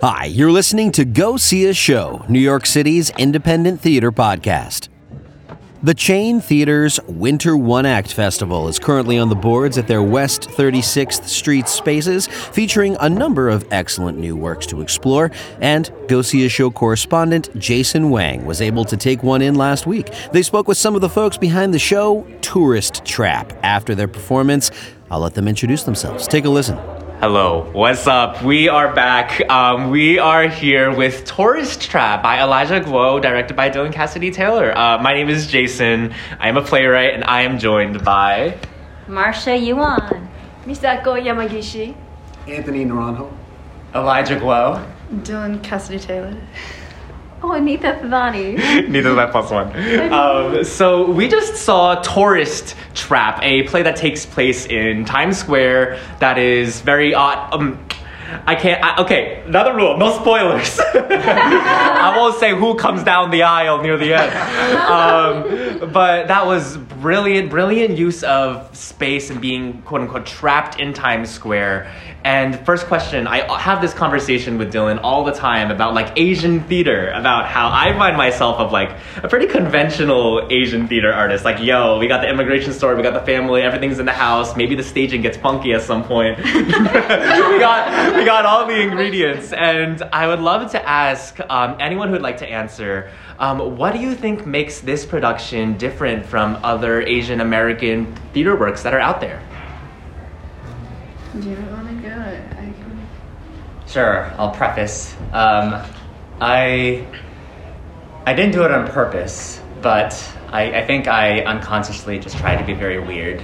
[0.00, 4.88] Hi, you're listening to Go See a Show, New York City's independent theater podcast.
[5.80, 10.42] The Chain Theatre's Winter One Act Festival is currently on the boards at their West
[10.50, 15.30] 36th Street spaces, featuring a number of excellent new works to explore.
[15.60, 19.86] And Go See a Show correspondent Jason Wang was able to take one in last
[19.86, 20.12] week.
[20.32, 24.72] They spoke with some of the folks behind the show, Tourist Trap, after their performance.
[25.12, 26.26] I'll let them introduce themselves.
[26.26, 26.97] Take a listen.
[27.20, 28.44] Hello, what's up?
[28.44, 29.40] We are back.
[29.50, 34.70] Um, we are here with Tourist Trap by Elijah Guo, directed by Dylin Cassidy Taylor.
[34.78, 36.14] Uh, my name is Jason.
[36.38, 38.56] I am a playwright, and I am joined by
[39.08, 40.30] Marsha Yuan,
[40.64, 41.96] Misako Yamagishi,
[42.46, 43.32] Anthony Naranjo,
[43.96, 44.88] Elijah Guo.
[45.12, 46.36] Dylin Cassidy Taylor.
[47.42, 48.56] Oh Anita Thadani.
[48.88, 50.12] Neither that plus one.
[50.12, 56.00] Um, so we just saw Tourist Trap, a play that takes place in Times Square
[56.18, 57.52] that is very odd.
[57.52, 57.78] Um,
[58.46, 58.82] I can't.
[58.84, 60.78] I, okay, another rule: no spoilers.
[60.94, 64.32] I won't say who comes down the aisle near the end.
[64.88, 70.92] Um, but that was brilliant, brilliant use of space and being quote unquote trapped in
[70.92, 71.90] Times Square.
[72.24, 76.60] And first question, I have this conversation with Dylin all the time about like Asian
[76.64, 78.90] theater, about how I find myself of like
[79.22, 81.44] a pretty conventional Asian theater artist.
[81.44, 84.56] Like, yo, we got the immigration story, we got the family, everything's in the house.
[84.56, 86.38] Maybe the staging gets funky at some point.
[86.44, 87.88] we got
[88.18, 92.22] we got all the ingredients, and I would love to ask um, anyone who would
[92.22, 93.12] like to answer.
[93.38, 98.82] Um, what do you think makes this production different from other Asian American theater works
[98.82, 99.40] that are out there?
[101.38, 102.08] Do you want to go?
[102.08, 103.08] I can...
[103.86, 105.14] Sure, I'll preface.
[105.32, 105.80] Um,
[106.40, 107.06] I
[108.26, 110.12] I didn't do it on purpose, but
[110.48, 113.40] I, I think I unconsciously just tried to be very weird.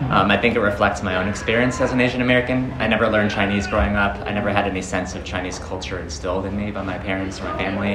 [0.00, 2.70] Um, I think it reflects my own experience as an Asian American.
[2.78, 4.20] I never learned Chinese growing up.
[4.26, 7.44] I never had any sense of Chinese culture instilled in me by my parents or
[7.44, 7.94] my family.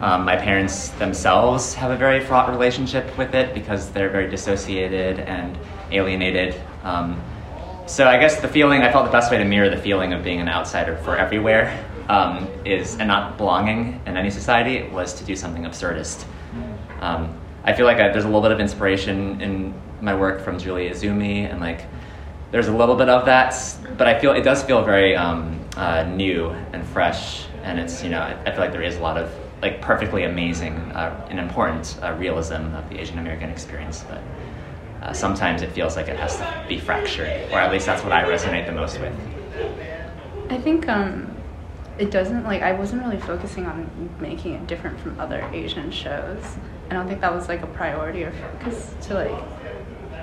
[0.00, 5.18] Um, my parents themselves have a very fraught relationship with it because they're very dissociated
[5.18, 5.58] and
[5.90, 6.54] alienated.
[6.84, 7.20] Um,
[7.86, 10.22] so I guess the feeling I felt the best way to mirror the feeling of
[10.22, 15.24] being an outsider for everywhere um, is and not belonging in any society was to
[15.24, 16.24] do something absurdist.
[17.00, 20.58] Um, I feel like I, there's a little bit of inspiration in my work from
[20.58, 21.86] Julia Izumi and like
[22.50, 23.54] there's a little bit of that,
[23.96, 28.10] but I feel it does feel very um, uh, new and fresh, and it's you
[28.10, 29.32] know I, I, feel like there is a lot of
[29.62, 34.20] like perfectly amazing uh, and important uh, realism of the Asian American experience, but
[35.02, 38.12] uh, sometimes it feels like it has to be fractured, or at least that's what
[38.12, 39.14] I resonate the most with.
[40.50, 41.34] I think um,
[41.98, 43.88] it doesn't like I wasn't really focusing on
[44.20, 46.58] making it different from other Asian shows.
[46.90, 49.61] I don't think that was like a priority or focus to like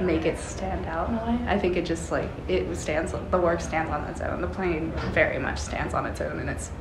[0.02, 1.40] make it stand out in a way.
[1.48, 4.42] I think it just like it stands the work stands on its own.
[4.42, 6.72] The plane very much stands on its own and its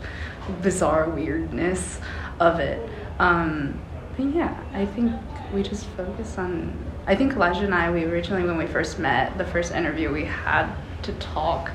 [0.63, 2.01] bizarre weirdness
[2.41, 2.89] of it.
[3.19, 3.81] Um,
[4.17, 5.13] but yeah, I think
[5.53, 6.77] we just focus on
[7.09, 10.27] I think Elijah and I, we originally, when we first met, the first interview we
[10.27, 10.71] had
[11.05, 11.71] to talk,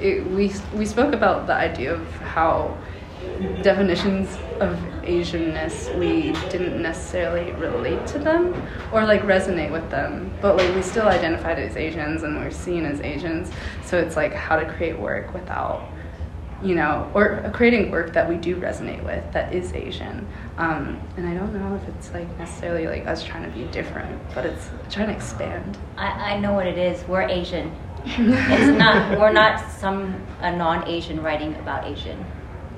[0.00, 2.74] it, we, we spoke about the idea of how
[3.62, 4.28] definitions
[4.60, 8.54] of Asianness, we didn't necessarily relate to them
[8.92, 12.84] or like resonate with them, but like we still identified as Asians and we're seen
[12.84, 13.50] as Asians.
[13.84, 15.88] So it's like how to create work without
[16.62, 20.26] you know, or creating work that we do resonate with that is Asian.
[20.56, 24.20] Um, and I don't know if it's like necessarily like us trying to be different,
[24.34, 25.78] but it's trying to expand.
[25.96, 27.06] I, I know what it is.
[27.06, 27.72] We're Asian.
[28.04, 29.18] it's not.
[29.18, 32.24] We're not some a non-Asian writing about Asian.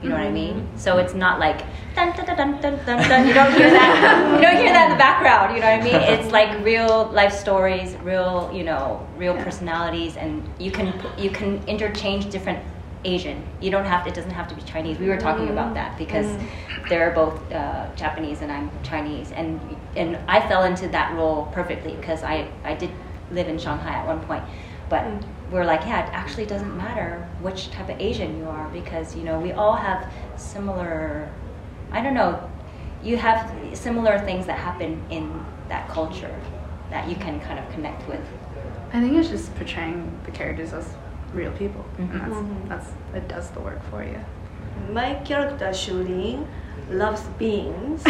[0.02, 0.24] You know mm-hmm.
[0.24, 0.54] what I mean?
[0.54, 0.78] Mm-hmm.
[0.78, 3.08] So it's not like dun dun dun dun dun dun.
[3.08, 3.28] dun.
[3.28, 4.32] You don't hear that.
[4.34, 5.54] You don't hear that in the background.
[5.54, 6.18] You know what I mean?
[6.18, 9.44] It's like real life stories, real you know, real yeah.
[9.44, 12.60] personalities, and you can you can interchange different
[13.04, 13.42] Asian.
[13.60, 14.98] You don't have to, it doesn't have to be Chinese.
[14.98, 15.52] We were talking mm.
[15.52, 16.88] about that because mm.
[16.88, 19.60] they're both uh, Japanese and I'm Chinese, and
[19.96, 22.90] and I fell into that role perfectly because I I did
[23.30, 24.44] live in Shanghai at one point,
[24.88, 25.22] but mm.
[25.50, 29.22] We're like yeah, it actually doesn't matter which type of Asian you are because you
[29.22, 31.30] know we all have similar,
[31.90, 32.50] I don't know,
[33.02, 36.34] you have similar things that happen in that culture
[36.90, 38.20] that you can kind of connect with.
[38.92, 40.94] I think it's just portraying the characters as
[41.32, 42.12] real people, mm-hmm.
[42.12, 42.68] and that's mm-hmm.
[42.68, 44.18] that's it does the work for you.
[44.90, 46.46] My character Shulin
[46.90, 48.02] loves beans.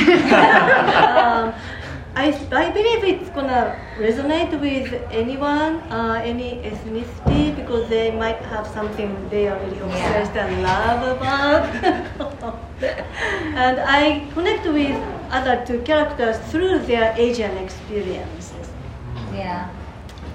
[2.20, 8.67] I, I believe it's gonna resonate with anyone, uh, any ethnicity, because they might have
[8.67, 10.46] something they are really obsessed yeah.
[10.46, 11.64] and love about.
[13.64, 14.99] and I connect with
[15.31, 18.69] other two characters through their Asian experiences.
[19.32, 19.70] Yeah.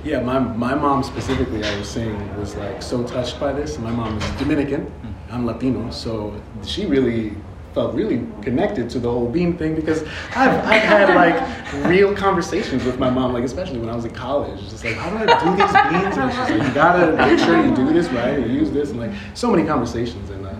[0.03, 3.77] Yeah, my, my mom specifically, I was saying, was like so touched by this.
[3.77, 4.91] My mom is Dominican,
[5.29, 6.33] I'm Latino, so
[6.63, 7.35] she really
[7.75, 10.01] felt really connected to the whole beam thing because
[10.33, 11.37] I've, I've had like
[11.87, 15.09] real conversations with my mom, like especially when I was in college, just like how
[15.09, 16.17] do I do these beams?
[16.17, 18.99] And she's like, you gotta make sure you do this right and use this, and
[18.99, 20.47] like so many conversations and.
[20.47, 20.54] Uh,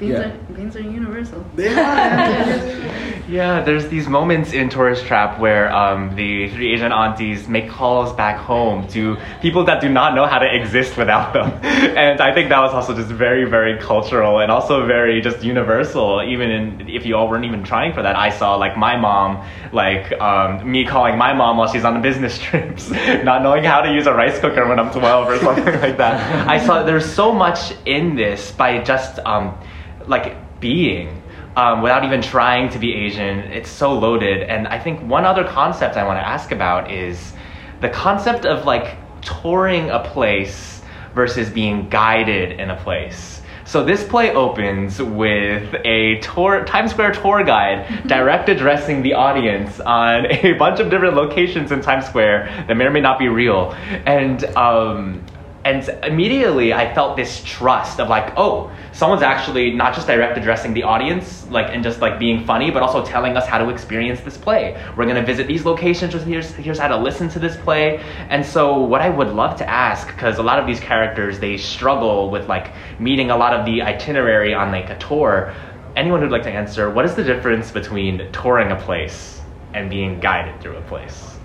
[0.00, 0.20] Beans, yeah.
[0.20, 1.44] are, beans are universal.
[1.54, 3.10] They are.
[3.30, 8.12] Yeah, there's these moments in Tourist Trap where um, the three Asian aunties make calls
[8.12, 11.52] back home to people that do not know how to exist without them.
[12.00, 16.22] And I think that was also just very, very cultural and also very just universal.
[16.22, 19.46] Even in, if you all weren't even trying for that, I saw like my mom,
[19.72, 23.80] like um, me calling my mom while she's on the business trips, not knowing how
[23.80, 26.48] to use a rice cooker when I'm 12 or something like that.
[26.48, 29.56] I saw there's so much in this by just um,
[30.10, 31.22] like being
[31.56, 33.38] um, without even trying to be Asian.
[33.38, 34.42] It's so loaded.
[34.42, 37.32] And I think one other concept I want to ask about is
[37.80, 40.82] the concept of like touring a place
[41.14, 43.40] versus being guided in a place.
[43.64, 49.78] So this play opens with a tour Times Square tour guide direct addressing the audience
[49.78, 53.28] on a bunch of different locations in Times Square that may or may not be
[53.28, 53.72] real.
[54.06, 55.24] And um,
[55.64, 60.72] and immediately I felt this trust of like, oh, someone's actually not just direct addressing
[60.72, 64.20] the audience, like and just like being funny, but also telling us how to experience
[64.20, 64.82] this play.
[64.96, 66.14] We're gonna visit these locations.
[66.14, 67.98] Here's here's how to listen to this play.
[68.30, 71.58] And so what I would love to ask, because a lot of these characters they
[71.58, 75.54] struggle with like meeting a lot of the itinerary on like a tour.
[75.94, 79.42] Anyone who'd like to answer, what is the difference between touring a place
[79.74, 81.36] and being guided through a place?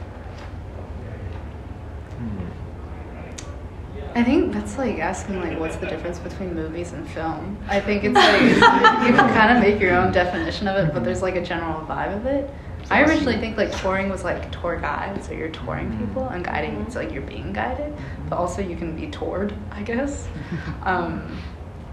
[4.16, 7.58] I think that's like asking like what's the difference between movies and film.
[7.68, 11.04] I think it's like you can kind of make your own definition of it, but
[11.04, 12.50] there's like a general vibe of it.
[12.90, 16.06] I originally think like touring was like tour guide, so you're touring mm-hmm.
[16.06, 17.94] people, and guiding means like you're being guided,
[18.30, 20.28] but also you can be toured, I guess.
[20.84, 21.42] Um,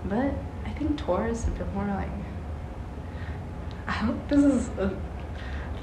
[0.04, 0.34] but
[0.66, 2.10] I think tour is a bit more like
[3.86, 4.96] I hope this is a,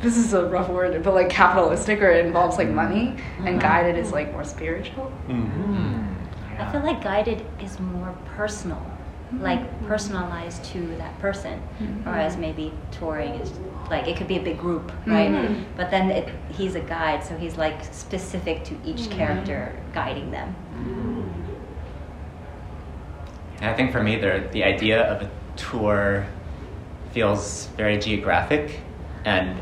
[0.02, 3.60] this is a rough word, but like capitalistic or it involves like money, and mm-hmm.
[3.60, 5.12] guided is like more spiritual.
[5.28, 6.19] Mm-hmm.
[6.60, 9.42] I feel like guided is more personal, mm-hmm.
[9.42, 12.04] like personalized to that person, mm-hmm.
[12.04, 13.52] whereas maybe touring is
[13.90, 15.32] like it could be a big group, right?
[15.32, 15.64] Mm-hmm.
[15.76, 20.56] But then it, he's a guide, so he's like specific to each character, guiding them.
[23.62, 26.26] And I think for me, the, the idea of a tour
[27.12, 28.80] feels very geographic,
[29.26, 29.60] and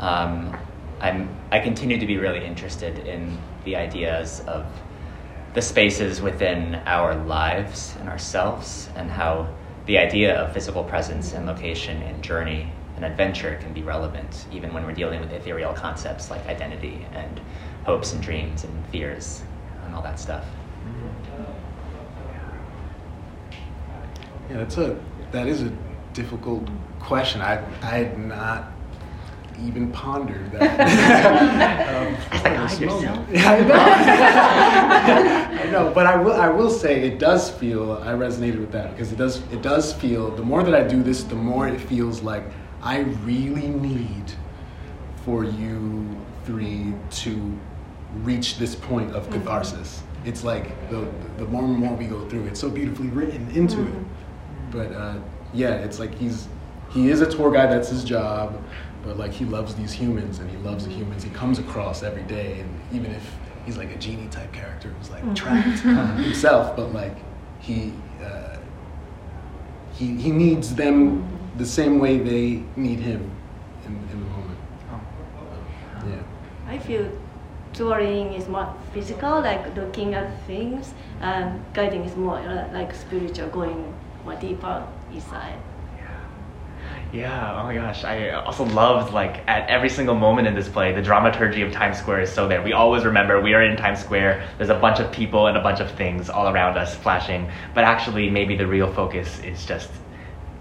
[0.00, 0.56] um,
[1.00, 4.66] I'm, I continue to be really interested in the ideas of
[5.54, 9.48] the spaces within our lives and ourselves, and how
[9.86, 14.74] the idea of physical presence and location and journey and adventure can be relevant, even
[14.74, 17.40] when we're dealing with ethereal concepts like identity and
[17.84, 19.42] hopes and dreams and fears
[19.84, 20.44] and all that stuff.
[24.50, 24.98] Yeah, that's a
[25.30, 25.72] that is a
[26.12, 26.68] difficult
[26.98, 27.40] question.
[27.40, 28.72] I I had not
[29.64, 30.62] even pondered that.
[31.88, 33.28] um, before this moment.
[33.30, 33.60] Yeah, I
[35.54, 35.62] know.
[35.62, 38.92] I know, but I will I will say it does feel I resonated with that
[38.92, 41.80] because it does it does feel the more that I do this, the more it
[41.80, 42.44] feels like
[42.82, 44.32] I really need
[45.24, 46.06] for you
[46.44, 47.58] three to
[48.22, 50.02] reach this point of catharsis.
[50.24, 53.82] It's like the the more and more we go through, it's so beautifully written into
[53.82, 54.04] it.
[54.70, 55.18] But uh,
[55.52, 56.48] yeah, it's like he's
[56.90, 57.70] he is a tour guide.
[57.70, 58.62] That's his job.
[59.08, 62.24] But like he loves these humans, and he loves the humans he comes across every
[62.24, 62.60] day.
[62.60, 63.34] And even if
[63.64, 65.80] he's like a genie type character who's like trapped
[66.20, 67.16] himself, but like
[67.58, 68.58] he uh,
[69.94, 73.30] he he needs them the same way they need him
[73.86, 74.58] in, in the moment.
[76.06, 76.22] Yeah.
[76.66, 77.10] I feel
[77.72, 83.48] touring is more physical, like looking at things, and guiding is more uh, like spiritual,
[83.48, 83.94] going
[84.26, 85.58] more deeper inside.
[87.12, 88.04] Yeah, oh my gosh.
[88.04, 91.98] I also loved like at every single moment in this play, the dramaturgy of Times
[91.98, 92.62] Square is so there.
[92.62, 95.62] We always remember we are in Times Square, there's a bunch of people and a
[95.62, 99.90] bunch of things all around us flashing, but actually maybe the real focus is just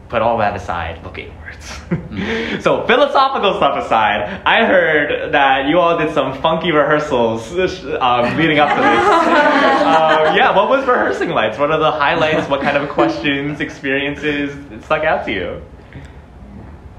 [0.08, 1.66] put all that aside, look inwards.
[2.63, 8.60] so philosophical stuff aside, I heard that you all did some funky rehearsals um, leading
[8.60, 9.04] up to this.
[9.84, 11.60] um, yeah, what was rehearsing like?
[11.60, 12.48] What are the highlights?
[12.50, 15.62] What kind of questions, experiences stuck out to you?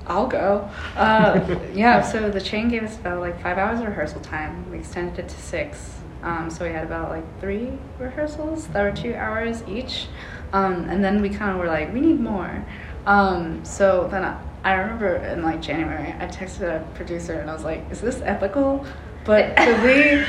[0.09, 0.69] I'll go.
[0.97, 4.71] Uh, yeah, so the chain gave us about like five hours of rehearsal time.
[4.71, 5.95] We extended it to six.
[6.23, 10.09] Um, so we had about like three rehearsals that were two hours each.
[10.53, 12.65] Um, and then we kind of were like, we need more.
[13.07, 17.53] Um, so then I, I remember in like January, I texted a producer and I
[17.53, 18.85] was like, is this ethical?
[19.25, 20.25] But could we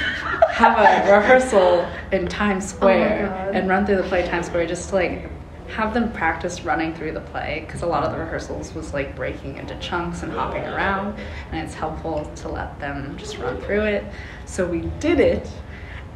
[0.52, 3.56] have a rehearsal in Times Square God.
[3.56, 5.30] and run through the play Times Square just to like
[5.70, 9.16] have them practice running through the play because a lot of the rehearsals was like
[9.16, 11.18] breaking into chunks and hopping around,
[11.52, 14.04] and it's helpful to let them just run through it.
[14.46, 15.50] So we did it,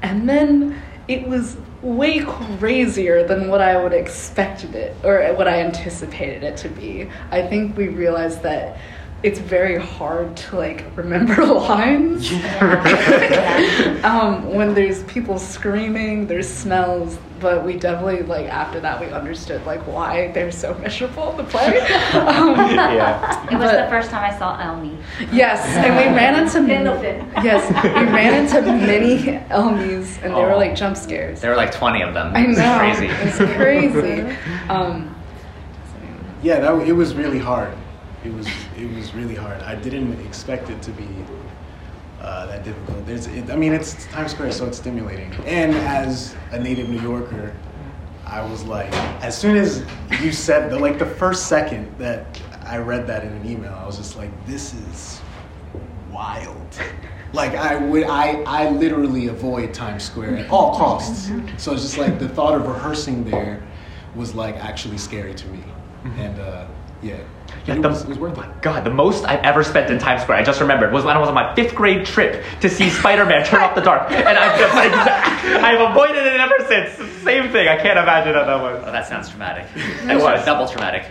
[0.02, 5.62] and then it was way crazier than what I would expected it or what I
[5.62, 7.10] anticipated it to be.
[7.30, 8.78] I think we realized that
[9.24, 12.30] it's very hard to like remember lines
[14.04, 19.66] um, when there's people screaming there's smells but we definitely like after that we understood
[19.66, 21.80] like why they're so miserable the play
[22.14, 23.44] um, yeah.
[23.50, 24.98] It was But- the first time I saw Elmo.
[25.32, 27.24] yes and we ran into End of it.
[27.44, 30.58] yes we ran into many Elmos and they were Oh.
[30.58, 32.36] like jump scares There were like 20 of them.
[32.36, 33.08] I It was know crazy.
[33.08, 34.36] it's crazy
[34.70, 35.16] um,
[36.42, 37.74] Yeah, that it was really hard.
[38.26, 39.62] It was it was really hard.
[39.62, 41.08] I didn't expect it to be
[42.22, 43.06] uh, that difficult.
[43.06, 45.34] There's, it, I mean, it's Times Square, so it's stimulating.
[45.46, 47.54] And as a native New Yorker,
[48.26, 49.84] I was like, as soon as
[50.22, 53.86] you said the like the first second that I read that in an email, I
[53.86, 55.22] was just like, this is
[56.12, 56.80] wild.
[57.34, 61.30] Like I would, I, I literally avoid Times Square at all costs.
[61.58, 63.62] So it's just like the thought of rehearsing there
[64.16, 65.64] was like actually scary to me.
[66.18, 66.68] And uh,
[67.04, 67.18] yeah,
[67.66, 68.38] Yeah, it, the- was, it was worth it.
[68.38, 71.16] my God, the most I've ever spent in Times Square, I just remembered, was when
[71.16, 74.38] I was on my fifth grade trip to see Spider-Man Turn Off the Dark, and
[74.38, 74.74] I've just,
[75.64, 77.12] I've avoided it ever since.
[77.24, 77.68] Same thing.
[77.68, 78.84] I can't imagine how that was.
[78.86, 79.66] Oh, that sounds traumatic.
[80.10, 80.44] It was.
[80.46, 81.06] double traumatic.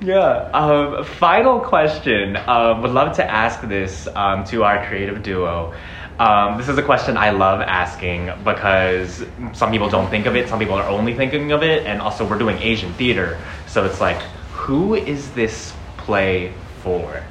[0.00, 0.50] Yeah.
[0.54, 2.36] Um, final question.
[2.36, 5.74] Um, would love to ask this um, to our creative duo.
[6.18, 10.48] Um, this is a question I love asking because some people don't think of it,
[10.48, 13.38] some people are only thinking of it, and also we're doing Asian theater.
[13.66, 14.20] So it's like,
[14.62, 16.52] who is this play
[16.82, 17.24] for?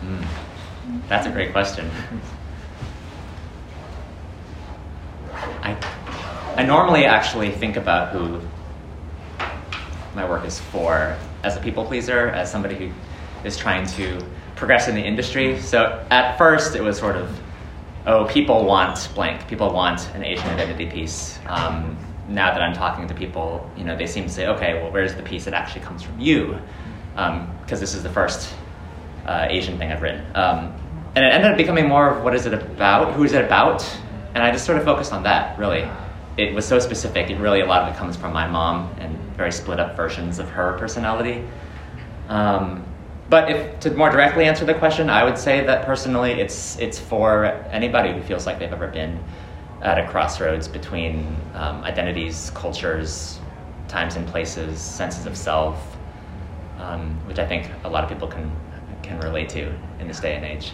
[0.00, 0.22] Hmm.
[1.08, 1.90] That's a great question.
[5.62, 5.74] I,
[6.56, 8.42] I normally actually think about who
[10.14, 12.90] my work is for as a people pleaser, as somebody who
[13.42, 14.22] is trying to
[14.54, 15.58] progress in the industry.
[15.62, 17.40] So at first it was sort of,
[18.06, 21.38] oh, people want blank, people want an Asian identity piece.
[21.46, 21.96] Um,
[22.28, 25.14] now that I'm talking to people, you know, they seem to say, okay, well, where's
[25.14, 26.58] the piece that actually comes from you?
[27.14, 28.54] Because this is the first
[29.26, 30.24] uh, Asian thing I've written.
[30.34, 30.74] Um,
[31.14, 33.14] and it ended up becoming more of what is it about?
[33.14, 33.82] Who is it about?
[34.34, 35.88] And I just sort of focused on that, really.
[36.36, 39.16] It was so specific, and really a lot of it comes from my mom and
[39.34, 41.42] very split up versions of her personality.
[42.28, 42.84] Um,
[43.28, 46.98] but if to more directly answer the question, I would say that personally it's, it's
[46.98, 49.22] for anybody who feels like they've ever been
[49.82, 53.40] at a crossroads between um, identities, cultures,
[53.88, 55.96] times and places, senses of self,
[56.78, 58.50] um, which I think a lot of people can
[59.02, 60.72] can relate to in this day and age.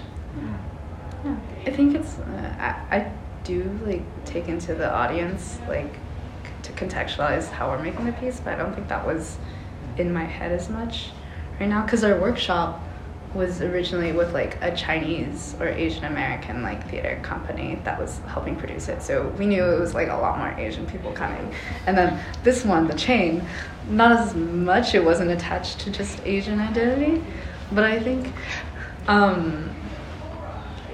[1.66, 3.12] I think it's uh, I, I
[3.44, 5.94] do like take into the audience like
[6.62, 9.38] to contextualize how we're making the piece, but I don't think that was
[9.98, 11.10] in my head as much
[11.62, 12.80] right now because our workshop
[13.34, 18.56] was originally with like a Chinese or Asian American like theater company that was helping
[18.56, 19.00] produce it.
[19.00, 21.54] So we knew it was like a lot more Asian people coming.
[21.86, 23.42] And then this one, the chain,
[23.88, 24.94] not as much.
[24.94, 27.24] It wasn't attached to just Asian identity,
[27.70, 28.32] but I think
[29.06, 29.70] um,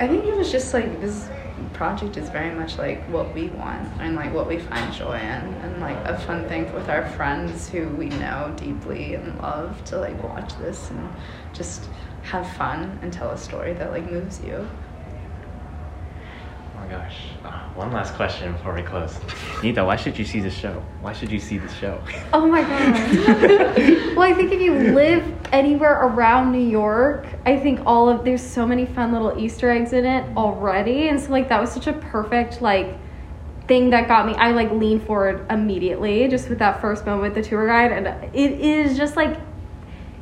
[0.00, 1.28] I think it was just like this
[1.72, 5.20] project is very much like what we want and like what we find joy in
[5.22, 9.98] and like a fun thing with our friends who we know deeply and love to
[9.98, 11.08] like watch this and
[11.52, 11.88] just
[12.22, 14.68] have fun and tell a story that like moves you.
[16.88, 17.18] My gosh.
[17.44, 19.18] Uh, one last question before we close.
[19.62, 20.82] Nita, why should you see the show?
[21.02, 22.00] Why should you see the show?
[22.32, 23.76] Oh my god.
[24.16, 28.40] well, I think if you live anywhere around New York, I think all of there's
[28.40, 31.88] so many fun little Easter eggs in it already, and so like that was such
[31.88, 32.96] a perfect like
[33.66, 34.32] thing that got me.
[34.36, 38.06] I like leaned forward immediately just with that first moment with the tour guide, and
[38.34, 39.38] it is just like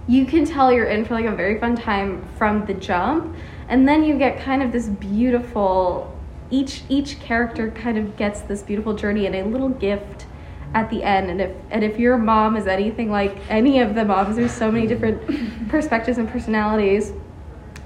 [0.09, 3.37] you can tell you're in for like a very fun time from the jump,
[3.69, 6.13] and then you get kind of this beautiful.
[6.51, 10.27] Each each character kind of gets this beautiful journey and a little gift
[10.75, 11.31] at the end.
[11.31, 14.71] And if and if your mom is anything like any of the moms there's so
[14.71, 17.13] many different perspectives and personalities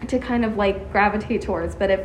[0.09, 1.75] to kind of like gravitate towards.
[1.75, 2.01] But if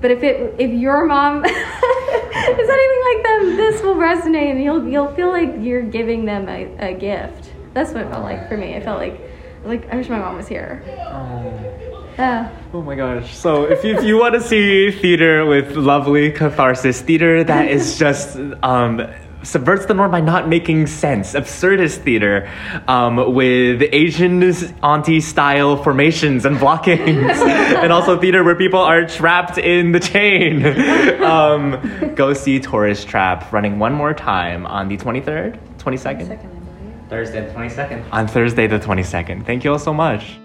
[0.00, 4.88] but if it if your mom is anything like them this will resonate and you'll
[4.88, 7.52] you'll feel like you're giving them a, a gift.
[7.74, 8.74] That's what it felt like for me.
[8.74, 9.20] I felt like
[9.66, 11.85] like i wish my mom was here um,
[12.18, 13.34] yeah Oh my gosh.
[13.34, 17.98] So if you, if you want to see theater with lovely catharsis, theater that is
[18.04, 19.00] just um,
[19.42, 21.32] subverts the norm by not making sense.
[21.32, 22.52] Absurdist theater
[22.86, 24.42] um, with Asian
[24.82, 30.66] auntie style formations and blockings, and also theater where people are trapped in the chain.
[31.22, 36.52] um, go see Tourist Trap running one more time on the 23rd, 22nd?
[37.08, 38.04] Thursday, the 22nd.
[38.12, 39.46] On Thursday, the 22nd.
[39.46, 40.36] Thank you all so much.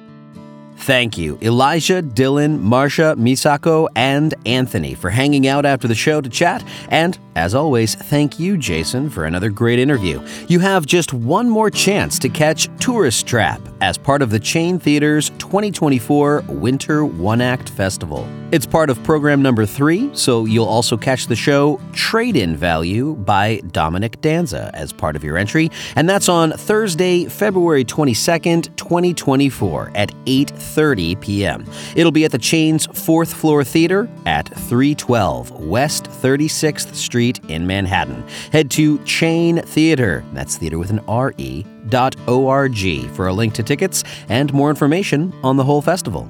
[0.81, 6.27] Thank you, Elijah, Dylin, Marsha, Misako, and Anthony for hanging out after the show to
[6.29, 6.63] chat.
[6.89, 10.25] And as always, thank you, Jason, for another great interview.
[10.47, 14.79] You have just one more chance to catch Tourist Trap as part of the Chain
[14.79, 18.27] Theatre's 2024 Winter One Act Festival.
[18.51, 23.15] It's part of program number three, so you'll also catch the show Trade In Value
[23.15, 29.91] by Dominic Danza as part of your entry, and that's on Thursday, February 22nd, 2024
[29.95, 31.65] at 8:30 p.m.
[31.95, 38.23] It'll be at the Chain's fourth floor theater at 312 West 36th Street in Manhattan.
[38.51, 41.33] Head to Chain Theatre, that's theater with an R
[41.81, 46.29] E, dot O-R-G for a link to tickets and more information on the whole festival.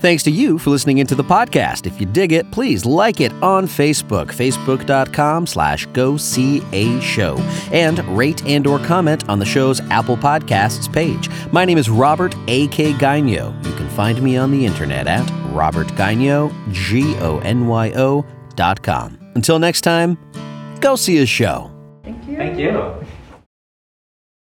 [0.00, 1.84] Thanks to you for listening into the podcast.
[1.84, 7.36] If you dig it, please like it on Facebook, facebook.com slash go see a show,
[7.72, 11.28] and rate and or comment on the show's Apple Podcasts page.
[11.52, 12.92] My name is Robert A.K.
[12.92, 13.64] Gonyo.
[13.66, 19.18] You can find me on the internet at robertgonyo, G-O-N-Y-O dot com.
[19.34, 20.16] Until next time,
[20.80, 21.72] go see a show.
[22.04, 22.36] Thank you.
[22.36, 22.94] Thank you.